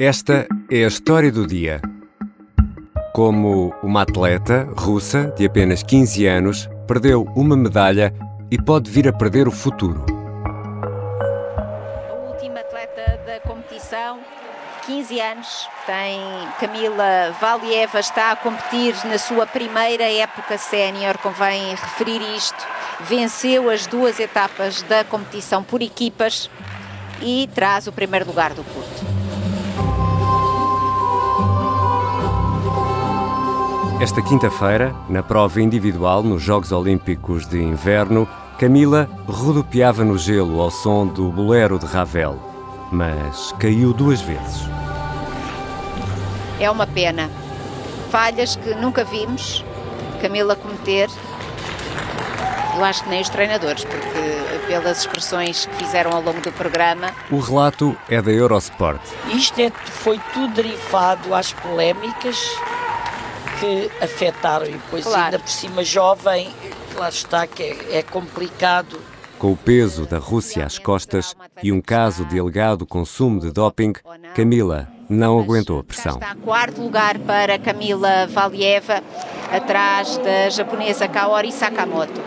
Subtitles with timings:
[0.00, 1.82] Esta é a história do dia.
[3.12, 8.14] Como uma atleta russa de apenas 15 anos perdeu uma medalha
[8.48, 10.06] e pode vir a perder o futuro.
[12.08, 14.20] A última atleta da competição,
[14.86, 16.20] 15 anos, tem
[16.60, 22.64] Camila Valieva, está a competir na sua primeira época sénior, convém referir isto.
[23.00, 26.48] Venceu as duas etapas da competição por equipas
[27.20, 29.17] e traz o primeiro lugar do curto.
[34.00, 40.70] Esta quinta-feira, na prova individual nos Jogos Olímpicos de Inverno, Camila rodopiava no gelo ao
[40.70, 42.38] som do bolero de Ravel,
[42.92, 44.68] mas caiu duas vezes.
[46.60, 47.28] É uma pena.
[48.10, 49.64] Falhas que nunca vimos
[50.18, 51.08] Camila cometer.
[52.78, 57.10] Eu acho que nem os treinadores, porque pelas expressões que fizeram ao longo do programa.
[57.28, 59.00] O relato é da Eurosport.
[59.34, 62.38] Isto é, foi tudo derivado às polémicas
[63.58, 65.24] que afetaram e depois Claro.
[65.24, 66.54] ainda por cima jovem,
[66.94, 69.00] lá está que é, é complicado.
[69.40, 73.92] Com o peso da Rússia às costas e um caso de alegado consumo de doping,
[74.36, 76.14] Camila não aguentou a pressão.
[76.14, 79.02] Está quarto lugar para Camila Valieva,
[79.50, 82.20] atrás da japonesa Kaori Sakamoto.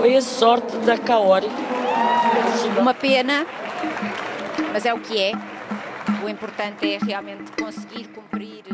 [0.00, 1.46] Foi a sorte da Kaori.
[2.78, 3.46] Uma pena,
[4.72, 5.32] mas é o que é.
[6.24, 8.64] O importante é realmente conseguir cumprir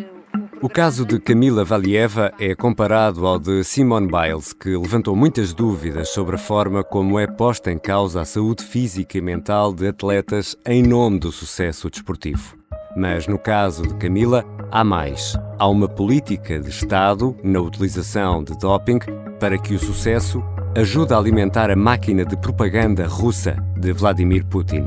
[0.62, 5.52] o O caso de Camila Valieva é comparado ao de Simone Biles, que levantou muitas
[5.52, 9.88] dúvidas sobre a forma como é posta em causa a saúde física e mental de
[9.88, 12.56] atletas em nome do sucesso desportivo.
[12.96, 15.36] Mas no caso de Camila, há mais.
[15.58, 18.98] Há uma política de Estado na utilização de doping
[19.38, 20.42] para que o sucesso
[20.74, 24.86] ajude a alimentar a máquina de propaganda russa de Vladimir Putin.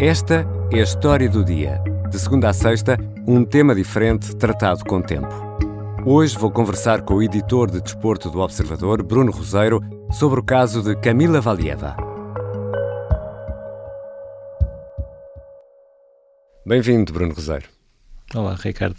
[0.00, 1.80] Esta é a história do dia.
[2.10, 5.32] De segunda a sexta, um tema diferente tratado com tempo.
[6.04, 10.82] Hoje vou conversar com o editor de desporto do Observador, Bruno Roseiro, sobre o caso
[10.82, 12.03] de Camila Valieva.
[16.66, 17.66] Bem-vindo, Bruno Roseiro.
[18.34, 18.96] Olá, Ricardo.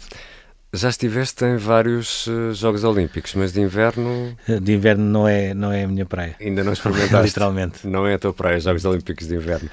[0.72, 5.72] Já estiveste em vários eh, Jogos Olímpicos, mas de inverno De inverno não é, não
[5.72, 6.36] é a minha praia.
[6.40, 7.26] ainda não experimentaste.
[7.26, 7.84] Literalmente.
[7.84, 9.68] Não é a tua praia, Jogos Olímpicos de Inverno.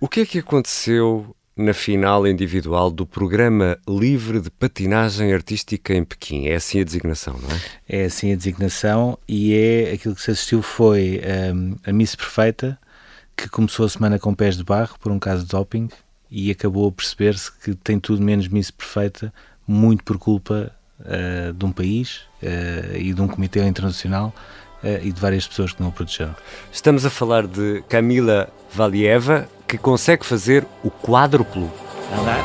[0.00, 6.04] O que é que aconteceu na final individual do programa livre de patinagem artística em
[6.04, 6.46] Pequim?
[6.46, 7.60] É assim a designação, não é?
[8.00, 11.20] É assim a designação e é aquilo que se assistiu foi
[11.54, 12.78] hum, a Miss Perfeita,
[13.36, 15.90] que começou a semana com pés de barro por um caso de doping
[16.36, 19.32] e acabou a perceber-se que tem tudo menos Miss Perfeita,
[19.66, 20.70] muito por culpa
[21.00, 24.34] ah, de um país ah, e de um comitê internacional
[24.84, 26.36] ah, e de várias pessoas que não o protegeram.
[26.70, 31.72] Estamos a falar de Camila Valieva, que consegue fazer o quádruplo.
[32.12, 32.44] And that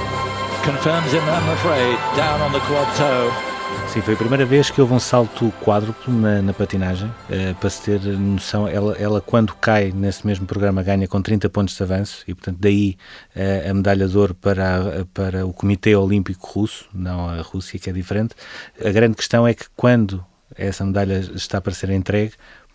[0.63, 3.50] confirms him, I'm afraid, down on the quad toe.
[3.91, 7.13] Sim, foi a primeira vez que houve um salto quádruplo na, na patinagem.
[7.29, 11.49] Eh, para se ter noção, ela, ela quando cai nesse mesmo programa ganha com 30
[11.49, 12.95] pontos de avanço e, portanto, daí
[13.35, 17.89] eh, a medalha de ouro para, para o Comitê Olímpico Russo, não a Rússia, que
[17.89, 18.33] é diferente.
[18.81, 20.25] A grande questão é que quando
[20.55, 22.31] essa medalha está para ser entregue,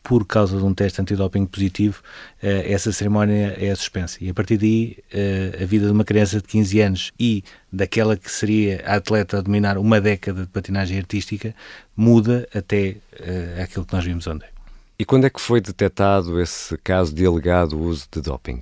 [0.07, 2.01] por causa de um teste antidoping positivo,
[2.41, 4.19] eh, essa cerimónia é suspensa.
[4.21, 8.17] E a partir daí, eh, a vida de uma criança de 15 anos e daquela
[8.17, 11.53] que seria a atleta a dominar uma década de patinagem artística
[11.97, 14.49] muda até eh, aquilo que nós vimos ontem.
[14.97, 18.61] E quando é que foi detectado esse caso de alegado uso de doping?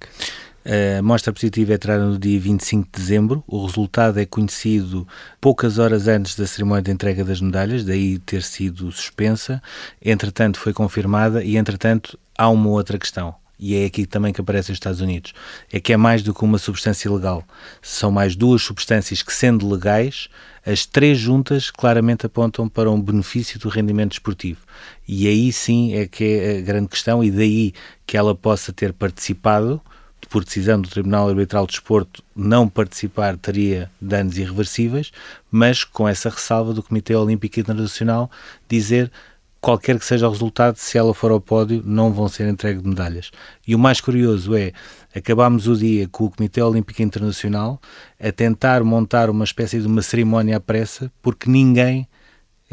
[0.67, 3.45] A mostra positiva é tirada no dia 25 de dezembro.
[3.47, 5.07] O resultado é conhecido
[5.39, 9.63] poucas horas antes da cerimónia de entrega das medalhas, daí ter sido suspensa.
[10.03, 13.35] Entretanto, foi confirmada e, entretanto, há uma outra questão.
[13.61, 15.35] E é aqui também que aparece os Estados Unidos.
[15.71, 17.45] É que é mais do que uma substância legal.
[17.83, 20.29] São mais duas substâncias que, sendo legais,
[20.67, 24.61] as três juntas claramente apontam para um benefício do rendimento desportivo.
[25.07, 27.75] E aí sim é que é a grande questão, e daí
[28.07, 29.81] que ela possa ter participado
[30.35, 35.13] por decisão do Tribunal Arbitral de Desporto, não participar teria danos irreversíveis,
[35.49, 38.29] mas com essa ressalva do Comitê Olímpico Internacional
[38.69, 39.13] dizer
[39.61, 43.31] qualquer que seja o resultado, se ela for ao pódio, não vão ser entregues medalhas.
[43.65, 44.73] E o mais curioso é,
[45.15, 47.81] acabámos o dia com o Comitê Olímpico Internacional
[48.21, 52.09] a tentar montar uma espécie de uma cerimónia à pressa, porque ninguém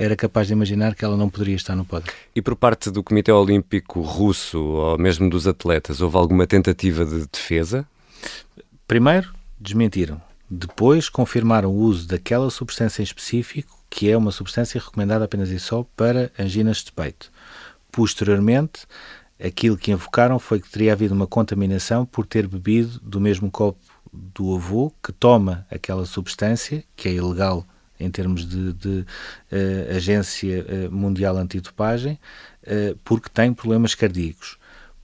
[0.02, 2.12] era capaz de imaginar que ela não poderia estar no pódio.
[2.36, 7.28] E por parte do Comitê Olímpico Russo, ou mesmo dos atletas, houve alguma tentativa de
[7.28, 7.88] defesa?
[8.88, 10.20] Primeiro, desmentiram.
[10.50, 15.60] Depois, confirmaram o uso daquela substância em específico, que é uma substância recomendada apenas e
[15.60, 17.32] só para anginas de peito.
[17.92, 18.88] Posteriormente,
[19.40, 23.80] aquilo que invocaram foi que teria havido uma contaminação por ter bebido do mesmo copo
[24.12, 27.66] do avô que toma aquela substância, que é ilegal
[28.02, 32.20] em termos de, de uh, Agência uh, Mundial Antidopagem,
[32.64, 34.58] uh, porque tem problemas cardíacos.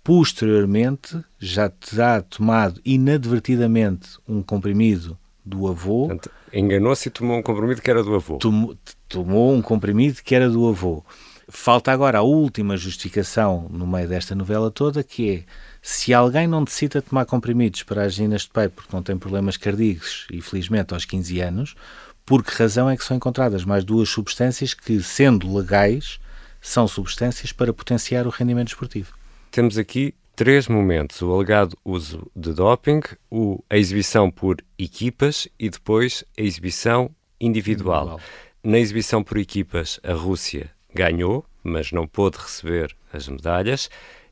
[0.03, 6.09] Posteriormente, já terá tomado inadvertidamente um comprimido do avô.
[6.53, 8.37] Enganou-se e tomou um comprimido que era do avô.
[8.37, 8.75] Tomou,
[9.07, 11.03] tomou um comprimido que era do avô.
[11.49, 15.43] Falta agora a última justificação no meio desta novela toda, que é
[15.81, 20.27] se alguém não decida tomar comprimidos para anginas de peito porque não tem problemas cardíacos,
[20.29, 21.75] e felizmente aos 15 anos,
[22.27, 26.19] por que razão é que são encontradas mais duas substâncias que, sendo legais,
[26.59, 29.13] são substâncias para potenciar o rendimento esportivo?
[29.49, 32.99] Temos aqui três momentos: o alegado uso de doping,
[33.31, 37.09] o, a exibição por equipas e depois a exibição
[37.39, 38.01] individual.
[38.01, 38.19] individual.
[38.61, 43.89] Na exibição por equipas, a Rússia ganhou, mas não pôde receber as medalhas.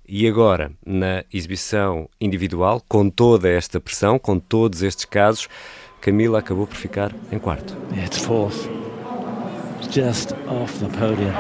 [0.08, 5.48] E agora, na exibição individual, com toda esta pressão, com todos estes casos,
[6.06, 7.76] Camila acabou por ficar em quarto.
[7.98, 8.70] It's fourth.
[9.90, 11.34] Just off the podium.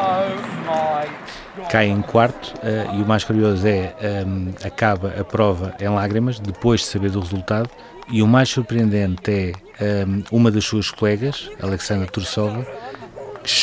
[1.70, 3.94] Cai em quarto uh, e o mais curioso é
[4.26, 7.70] um, acaba a prova em lágrimas depois de saber do resultado
[8.10, 12.66] e o mais surpreendente é um, uma das suas colegas, Alexandra Tursova,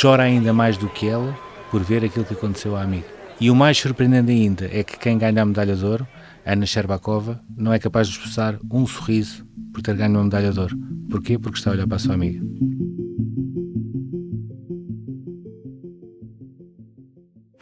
[0.00, 1.37] chora ainda mais do que ela
[1.72, 3.08] por ver aquilo que aconteceu à amiga.
[3.40, 6.06] E o mais surpreendente ainda é que quem ganha a medalha de ouro,
[6.45, 10.59] Ana Sherbakova, não é capaz de expressar um sorriso por ter ganho uma medalha de
[10.59, 10.77] ouro.
[11.09, 11.38] Porquê?
[11.38, 12.41] Porque está a olhar para a sua amiga.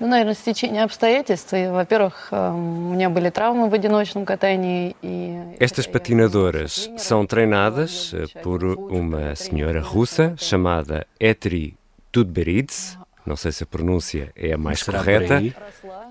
[0.05, 1.51] Ну, наверное, стечение обстоятельств.
[1.53, 4.95] И, во-первых, э, у меня были травмы в одиночном катании.
[5.01, 5.55] И...
[5.59, 11.75] Estas patinadoras são treinadas eh, por uma senhora russa chamada Etri
[12.11, 15.40] Tudberidze, não sei se a pronúncia é a mais correta,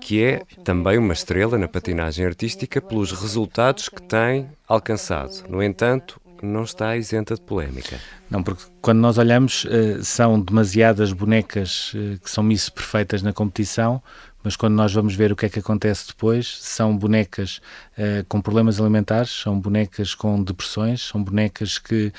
[0.00, 5.48] que é também uma estrela na patinagem artística pelos resultados que tem alcançado.
[5.48, 7.98] No entanto, não está isenta de polémica.
[8.28, 13.32] Não, porque quando nós olhamos, eh, são demasiadas bonecas eh, que são miss perfeitas na
[13.32, 14.02] competição,
[14.42, 17.60] mas quando nós vamos ver o que é que acontece depois, são bonecas
[17.98, 22.10] uh, com problemas alimentares, são bonecas com depressões, são bonecas que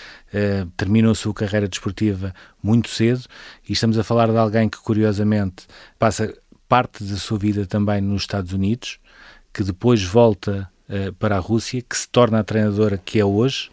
[0.78, 2.32] terminam a sua carreira desportiva
[2.62, 3.26] muito cedo
[3.68, 5.66] e estamos a falar de alguém que, curiosamente,
[5.98, 6.32] passa
[6.72, 8.98] parte da sua vida também nos Estados Unidos,
[9.54, 13.70] que depois volta uh, para a Rússia, que se torna a treinadora que é hoje,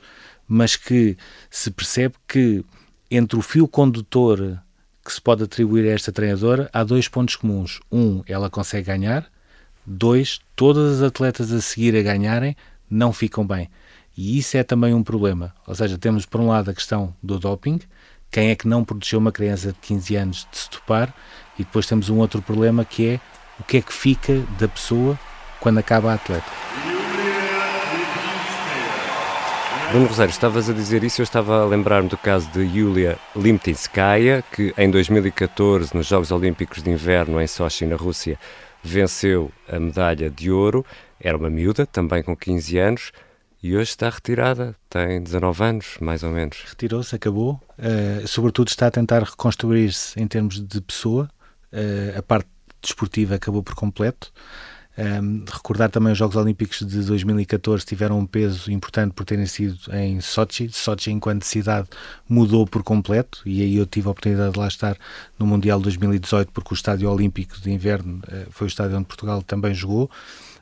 [0.48, 1.16] mas que
[1.50, 2.64] se percebe que
[3.10, 4.58] entre o fio condutor
[5.04, 7.80] que se pode atribuir a esta treinadora, há dois pontos comuns.
[7.90, 9.26] Um, ela consegue ganhar.
[9.86, 12.54] Dois, todas as atletas a seguir a ganharem
[12.90, 13.70] não ficam bem.
[14.14, 15.54] E isso é também um problema.
[15.66, 17.80] Ou seja, temos por um lado a questão do doping,
[18.30, 21.14] quem é que não protegeu uma criança de 15 anos de se topar,
[21.58, 23.20] e depois temos um outro problema que é
[23.58, 25.18] o que é que fica da pessoa
[25.58, 26.67] quando acaba a atleta.
[29.90, 34.44] Bruno Rosário, estavas a dizer isso, eu estava a lembrar-me do caso de Yulia Limtinskaya,
[34.52, 38.38] que em 2014, nos Jogos Olímpicos de Inverno em Sochi, na Rússia,
[38.82, 40.84] venceu a medalha de ouro.
[41.18, 43.12] Era uma miúda, também com 15 anos,
[43.62, 46.64] e hoje está retirada, tem 19 anos, mais ou menos.
[46.68, 47.58] Retirou-se, acabou.
[47.78, 51.30] Uh, sobretudo está a tentar reconstruir-se em termos de pessoa.
[51.72, 52.48] Uh, a parte
[52.82, 54.32] desportiva acabou por completo.
[54.98, 59.78] Um, recordar também os Jogos Olímpicos de 2014 tiveram um peso importante por terem sido
[59.94, 60.68] em Sochi.
[60.72, 61.88] Sochi, enquanto cidade,
[62.28, 64.96] mudou por completo e aí eu tive a oportunidade de lá estar
[65.38, 69.40] no Mundial 2018 porque o Estádio Olímpico de Inverno uh, foi o estádio onde Portugal
[69.40, 70.10] também jogou.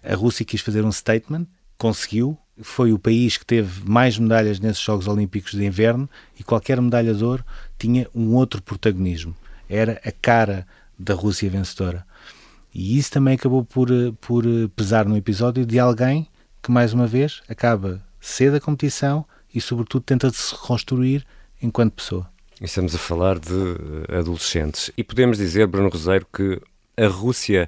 [0.04, 1.46] A Rússia quis fazer um statement,
[1.78, 2.36] conseguiu.
[2.60, 7.14] Foi o país que teve mais medalhas nesses Jogos Olímpicos de Inverno e qualquer medalha
[7.14, 7.44] de ouro
[7.78, 9.34] tinha um outro protagonismo.
[9.66, 10.66] Era a cara
[10.98, 12.04] da Rússia vencedora.
[12.78, 16.28] E isso também acabou por, eh, por eh, pesar no episódio de alguém
[16.62, 21.24] que, mais uma vez, acaba cedo a competição e, sobretudo, tenta se reconstruir
[21.62, 22.30] enquanto pessoa.
[22.60, 23.54] Estamos a falar de
[24.10, 24.90] eh, adolescentes.
[24.94, 26.60] E podemos dizer, Bruno Roseiro, que
[26.98, 27.66] a Rússia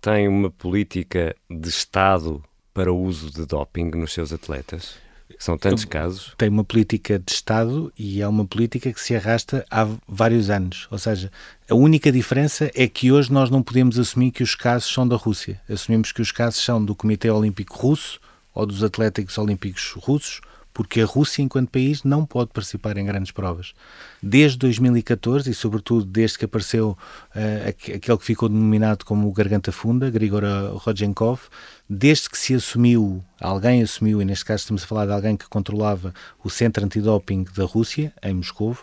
[0.00, 2.40] tem uma política de Estado
[2.72, 4.94] para o uso de doping nos seus atletas?
[5.38, 6.34] São tantos casos.
[6.38, 10.86] Tem uma política de Estado e é uma política que se arrasta há vários anos.
[10.90, 11.30] Ou seja,
[11.68, 15.16] a única diferença é que hoje nós não podemos assumir que os casos são da
[15.16, 15.60] Rússia.
[15.68, 18.20] Assumimos que os casos são do Comitê Olímpico Russo
[18.54, 20.40] ou dos Atléticos Olímpicos Russos
[20.74, 23.72] porque a Rússia, enquanto país, não pode participar em grandes provas.
[24.20, 26.98] Desde 2014 e, sobretudo, desde que apareceu
[27.34, 30.42] uh, aquele que ficou denominado como o Garganta Funda, Grigor
[30.74, 31.42] Rodchenkov,
[31.88, 35.48] desde que se assumiu, alguém assumiu, e neste caso estamos a falar de alguém que
[35.48, 36.12] controlava
[36.42, 38.76] o centro antidoping da Rússia, em Moscou,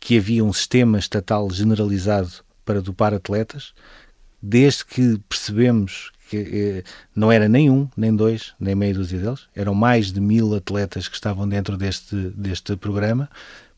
[0.00, 2.30] que havia um sistema estatal generalizado
[2.64, 3.74] para dopar atletas,
[4.40, 9.48] desde que percebemos que eh, não era nem um, nem dois, nem meia dúzia deles,
[9.54, 13.28] eram mais de mil atletas que estavam dentro deste, deste programa,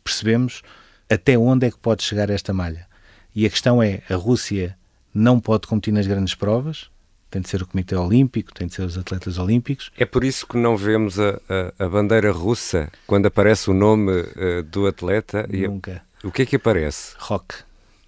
[0.03, 0.63] percebemos
[1.09, 2.87] até onde é que pode chegar esta malha.
[3.35, 4.77] E a questão é, a Rússia
[5.15, 6.91] não pode competir nas grandes provas,
[7.31, 9.93] tem de ser o Comitê Olímpico, tem de ser os atletas olímpicos.
[9.97, 11.41] É por isso que não vemos a,
[11.79, 15.47] a, a bandeira russa quando aparece o nome uh, do atleta?
[15.49, 16.03] Nunca.
[16.25, 17.15] O que é que aparece?
[17.19, 17.55] Rock.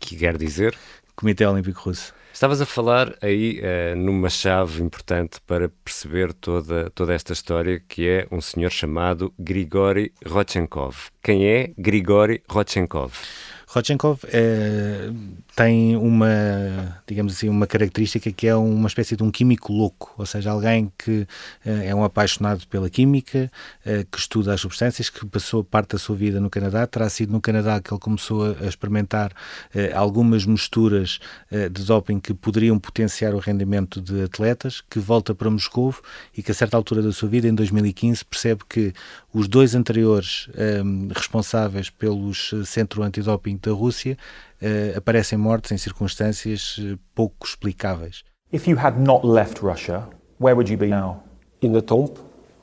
[0.00, 0.76] Que quer dizer?
[1.14, 2.12] Comitê Olímpico Russo.
[2.42, 8.08] Estavas a falar aí uh, numa chave importante para perceber toda, toda esta história, que
[8.08, 10.96] é um senhor chamado Grigori Rodchenkov.
[11.22, 13.12] Quem é Grigori Rodchenkov?
[13.68, 15.08] Rodchenkov é,
[15.54, 20.24] tem uma, digamos assim, uma característica que é uma espécie de um químico louco, ou
[20.24, 21.26] seja, alguém que
[21.64, 23.50] é, é um apaixonado pela química,
[23.84, 26.86] é, que estuda as substâncias, que passou parte da sua vida no Canadá.
[26.86, 29.32] Terá sido no Canadá que ele começou a experimentar
[29.94, 31.18] algumas misturas
[31.50, 35.94] de doping que poderiam potenciar o rendimento de atletas, que volta para Moscou
[36.36, 38.92] e que a certa altura da sua vida, em 2015, percebe que
[39.32, 40.48] os dois anteriores
[41.14, 44.16] responsáveis pelos centro antidoping da Rússia
[44.96, 48.22] aparecem mortos em circunstâncias uh, pouco explicáveis.
[48.52, 50.08] If you had not left Russia,
[50.40, 51.22] where would you be now?
[51.60, 52.12] In the tomb,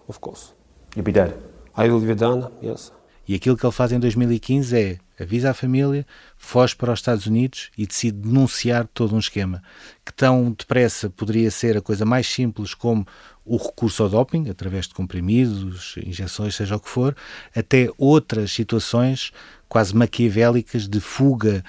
[0.08, 0.54] of course.
[0.96, 1.36] You'd be dead.
[1.78, 2.92] I will be done, yes.
[3.28, 6.06] E aquilo que ele faz em 2015 é avisa a família,
[6.38, 9.62] foge para os Estados Unidos e decide denunciar todo um esquema.
[10.06, 13.06] Que tão depressa poderia ser a coisa mais simples como
[13.46, 17.16] o recurso ao doping, através de comprimidos, injeções, seja o que for,
[17.56, 19.32] até outras situações
[19.68, 21.64] quase maquiavélicas de fuga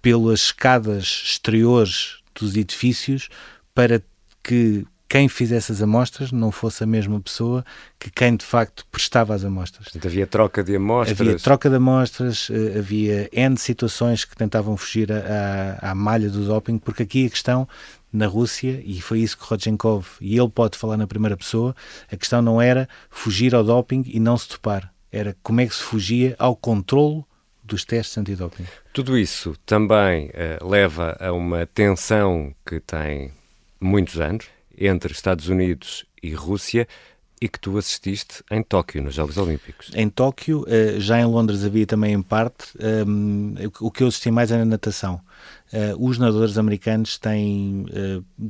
[0.00, 3.28] pelas escadas exteriores dos edifícios
[3.74, 4.02] para
[4.42, 7.62] que quem fizesse as amostras não fosse a mesma pessoa
[7.98, 9.84] que quem de facto prestava as amostras.
[9.84, 11.20] Portanto, havia troca de amostras.
[11.20, 16.46] Havia troca de amostras, eh, havia N situações que tentavam fugir à, à malha do
[16.46, 17.68] doping, porque aqui a questão
[18.10, 21.76] na Rússia, e foi isso que Rodchenkov, e ele pode falar na primeira pessoa,
[22.10, 25.74] a questão não era fugir ao doping e não se topar, era como é que
[25.74, 27.22] se fugia ao controlo
[27.62, 28.64] dos testes antidoping.
[28.94, 33.30] Tudo isso também uh, leva a uma tensão que tem
[33.78, 34.46] muitos anos
[34.86, 36.86] entre Estados Unidos e Rússia
[37.40, 39.90] e que tu assististe em Tóquio, nos Jogos Olímpicos.
[39.94, 44.30] Em Tóquio, uh, já em Londres havia também em parte, ehm, o que eu assisti
[44.30, 45.20] mais é na natação.
[45.72, 47.84] Uh, os nadadores americanos têm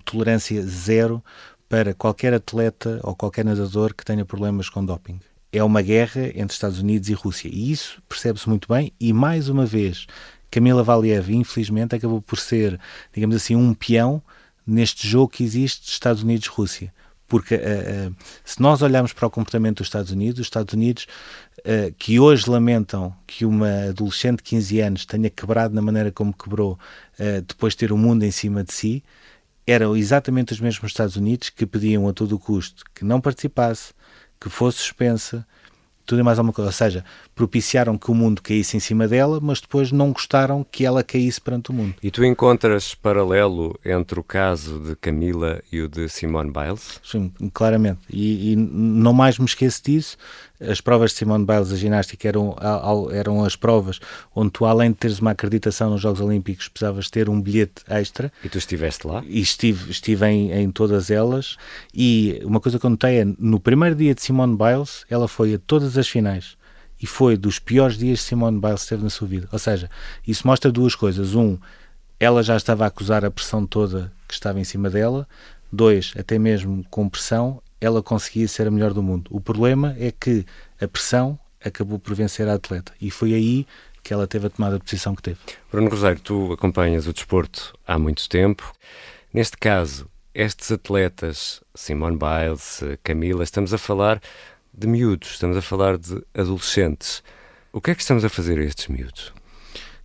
[0.04, 1.24] tolerância zero
[1.70, 5.18] para qualquer atleta ou qualquer nadador que tenha problemas com doping
[5.52, 7.48] é uma guerra entre Estados Unidos e Rússia.
[7.52, 8.92] E isso percebe-se muito bem.
[8.98, 10.06] E mais uma vez,
[10.50, 12.80] Camila Valieva, infelizmente, acabou por ser,
[13.12, 14.22] digamos assim, um peão
[14.66, 16.92] neste jogo que existe Estados Unidos-Rússia.
[17.26, 21.06] Porque uh, uh, se nós olharmos para o comportamento dos Estados Unidos, os Estados Unidos,
[21.60, 26.32] uh, que hoje lamentam que uma adolescente de 15 anos tenha quebrado na maneira como
[26.32, 26.78] quebrou,
[27.46, 29.02] depois de ter o mundo em cima de si,
[29.66, 33.94] eram exatamente os mesmos Estados Unidos que pediam a todo custo que não participasse,
[34.40, 35.46] que fosse suspensa,
[36.04, 36.68] tudo e mais alguma coisa.
[36.68, 37.04] Ou seja,
[37.34, 41.40] propiciaram que o mundo caísse em cima dela, mas depois não gostaram que ela caísse
[41.40, 41.94] perante o mundo.
[42.02, 47.00] E tu encontras paralelo entre o caso de Camila e o de Simone Biles?
[47.04, 48.00] Sim, claramente.
[48.10, 50.16] E, e não mais me esqueço disso.
[50.70, 52.56] As provas de Simone Biles, a ginástica, eram,
[53.12, 54.00] eram as provas
[54.34, 58.32] onde tu, além de teres uma acreditação nos Jogos Olímpicos, precisavas ter um bilhete extra.
[58.44, 59.22] E tu estiveste lá?
[59.26, 61.56] E estive, estive em, em todas elas.
[61.94, 65.54] E uma coisa que eu notei é, no primeiro dia de Simone Biles, ela foi
[65.54, 66.56] a todas as finais
[67.02, 69.48] e foi dos piores dias que Simone Biles teve na sua vida.
[69.50, 69.90] Ou seja,
[70.26, 71.34] isso mostra duas coisas.
[71.34, 71.58] Um,
[72.18, 75.26] ela já estava a acusar a pressão toda que estava em cima dela.
[75.72, 79.28] Dois, até mesmo com pressão, ela conseguia ser a melhor do mundo.
[79.28, 80.46] O problema é que
[80.80, 83.66] a pressão acabou por vencer a atleta e foi aí
[84.04, 85.38] que ela teve a tomada de posição que teve.
[85.70, 88.72] Bruno Rosário, tu acompanhas o desporto há muito tempo.
[89.34, 94.20] Neste caso, estes atletas, Simone Biles, Camila, estamos a falar
[94.72, 97.20] de miúdos, estamos a falar de adolescentes.
[97.72, 99.32] O que é que estamos a fazer a estes miúdos?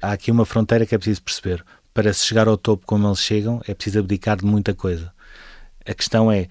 [0.02, 1.64] Há aqui uma fronteira que é preciso perceber.
[1.94, 5.14] Para se chegar ao topo como eles chegam, é preciso abdicar de muita coisa.
[5.86, 6.48] A questão é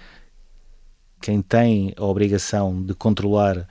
[1.27, 3.67] quem tem a obrigação de controlar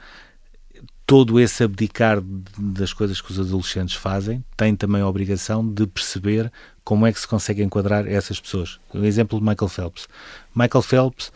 [1.07, 2.21] todo esse abdicar
[2.57, 6.51] das coisas que os adolescentes fazem, tem também a obrigação de perceber
[6.83, 8.77] como é que se consegue enquadrar essas pessoas.
[8.93, 10.05] O exemplo de Michael Phelps.
[10.53, 11.31] Michael Phelps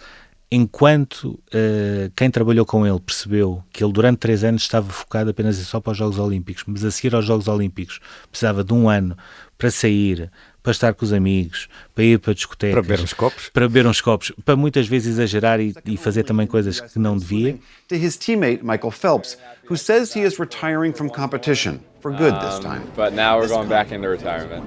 [0.52, 5.58] enquanto uh, quem trabalhou com ele percebeu que ele durante três anos estava focado apenas
[5.58, 8.90] e só para os Jogos Olímpicos, mas a seguir aos Jogos Olímpicos precisava de um
[8.90, 9.16] ano
[9.58, 13.50] para sair, para estar com os amigos, para ir para discotecas, para beber uns copos,
[13.50, 17.18] para beber uns copos, para muitas vezes exagerar e, e fazer também coisas que não
[17.18, 17.58] devia.
[17.88, 19.38] To his teammate Michael Phelps,
[19.70, 22.82] who says he is retiring from competition for good this time.
[22.82, 24.64] Um, but now we're going back into retirement.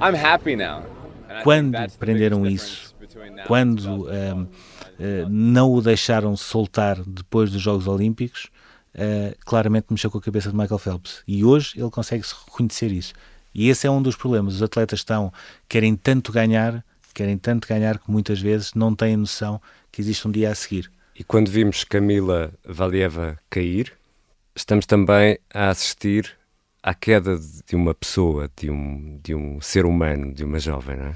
[0.00, 0.82] I'm happy now.
[1.44, 2.90] Quando prenderam isso
[3.46, 4.48] quando uh,
[5.28, 8.48] não o deixaram soltar depois dos Jogos Olímpicos,
[8.94, 11.22] uh, claramente mexeu com a cabeça de Michael Phelps.
[11.26, 13.12] E hoje ele consegue reconhecer isso.
[13.54, 14.54] E esse é um dos problemas.
[14.54, 15.32] Os atletas estão,
[15.68, 20.30] querem tanto ganhar, querem tanto ganhar que muitas vezes não têm noção que existe um
[20.30, 20.90] dia a seguir.
[21.18, 23.92] E quando vimos Camila Valieva cair,
[24.54, 26.36] estamos também a assistir
[26.82, 31.06] à queda de uma pessoa, de um, de um ser humano, de uma jovem, não
[31.06, 31.14] é?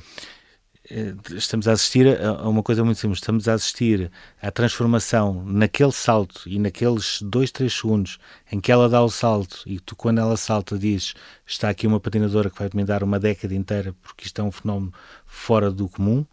[0.90, 3.18] Eh, estamos a assistir a uma coisa muito simples.
[3.18, 4.10] Estamos a assistir
[4.40, 8.18] à transformação naquele salto e naqueles dois, três segundos
[8.52, 11.14] em que ela dá o salto e tu, quando ela salta, dizes
[11.46, 14.52] está aqui uma patinadora que vai me dar uma década inteira porque isto é um
[14.52, 14.92] fenómeno
[15.24, 16.24] fora do comum.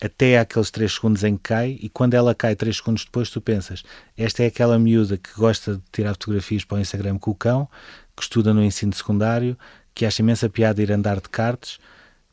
[0.00, 3.40] Até aqueles três segundos em que cai, e quando ela cai três segundos depois, tu
[3.40, 3.82] pensas:
[4.16, 7.68] esta é aquela miúda que gosta de tirar fotografias para o Instagram com o cão,
[8.16, 9.56] que estuda no ensino secundário,
[9.94, 11.78] que acha imensa piada ir andar de karts,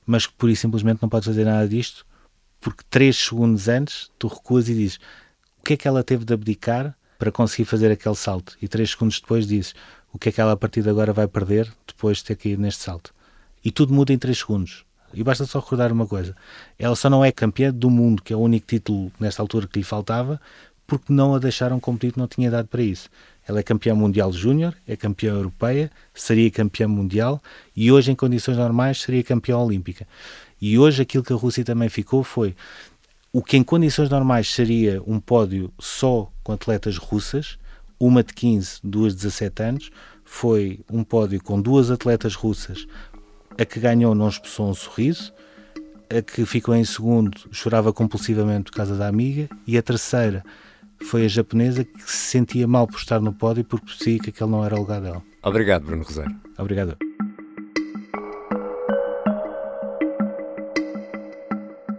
[0.06, 2.06] mas que pura e simplesmente não pode fazer nada disto,
[2.60, 5.00] porque três segundos antes tu recuas e dizes
[5.60, 8.92] o que é que ela teve de abdicar para conseguir fazer aquele salto, e três
[8.92, 9.76] segundos depois dizes
[10.14, 12.62] o que é que ela a partir de agora vai perder depois de ter caído
[12.62, 13.14] neste salto.
[13.64, 14.86] E tudo muda em três segundos.
[15.14, 16.36] E basta só recordar uma coisa:
[16.80, 19.80] ela só não é campeã do mundo, que é o único título nesta altura que
[19.80, 20.40] lhe faltava,
[20.92, 23.10] porque não a deixaram competir, não tinha idade para isso.
[23.48, 27.42] Ela é campeã mundial júnior, é campeã europeia, seria campeã mundial
[27.74, 30.06] e hoje, em condições normais, seria campeã olímpica.
[30.60, 32.54] E hoje aquilo que a Rússia também ficou foi
[33.32, 37.58] o que em condições normais seria um pódio só com atletas russas,
[37.98, 39.92] uma de 15, duas de 17 anos,
[40.26, 42.86] foi um pódio com duas atletas russas.
[43.58, 45.32] A que ganhou não expressou um sorriso,
[46.10, 50.44] a que ficou em segundo chorava compulsivamente por causa da amiga e a terceira
[51.06, 54.50] foi a japonesa que se sentia mal por estar no pódio porque percebia que aquele
[54.50, 55.22] não era o lugar dela.
[55.44, 56.36] Obrigado, Bruno Rosário.
[56.58, 56.98] Obrigado.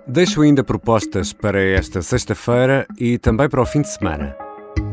[0.06, 4.36] Deixo ainda propostas para esta sexta-feira e também para o fim de semana.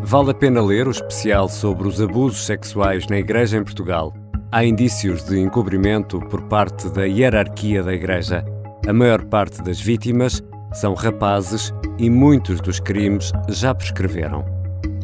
[0.01, 4.13] Vale a pena ler o especial sobre os abusos sexuais na Igreja em Portugal.
[4.49, 8.45] Há indícios de encobrimento por parte da hierarquia da Igreja.
[8.87, 10.41] A maior parte das vítimas
[10.73, 14.43] são rapazes e muitos dos crimes já prescreveram.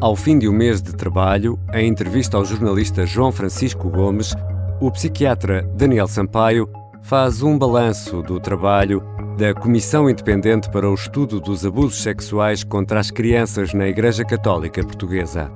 [0.00, 4.34] Ao fim de um mês de trabalho, em entrevista ao jornalista João Francisco Gomes,
[4.80, 6.68] o psiquiatra Daniel Sampaio
[7.02, 9.02] faz um balanço do trabalho
[9.38, 14.82] da Comissão Independente para o Estudo dos Abusos Sexuais contra as Crianças na Igreja Católica
[14.82, 15.52] Portuguesa.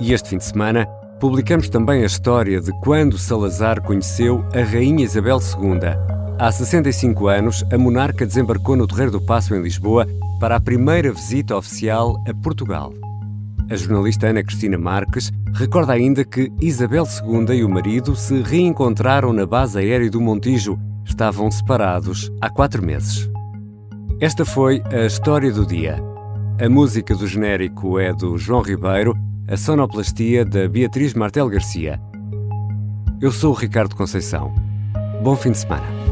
[0.00, 0.86] E este fim de semana,
[1.20, 7.64] publicamos também a história de quando Salazar conheceu a Rainha Isabel II Há 65 anos,
[7.72, 10.04] a monarca desembarcou no Terreiro do Passo, em Lisboa,
[10.38, 12.92] para a primeira visita oficial a Portugal.
[13.70, 19.32] A jornalista Ana Cristina Marques recorda ainda que Isabel II e o marido se reencontraram
[19.32, 20.78] na base aérea do Montijo.
[21.04, 23.28] Estavam separados há quatro meses.
[24.20, 25.96] Esta foi a história do dia.
[26.60, 29.16] A música do genérico é do João Ribeiro,
[29.48, 32.00] a sonoplastia da Beatriz Martel Garcia.
[33.20, 34.54] Eu sou o Ricardo Conceição.
[35.22, 36.03] Bom fim de semana.